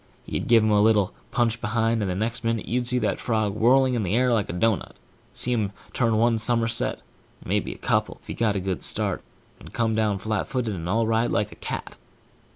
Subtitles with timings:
[0.25, 3.53] He'd give him a little punch behind, and the next minute you'd see that frog
[3.53, 7.77] whirling in the air like a doughnut&#8212see him turn one summerset, or may be a
[7.77, 9.21] couple, if he got a good start,
[9.59, 11.97] and come down flatfooted and all right, like a cat.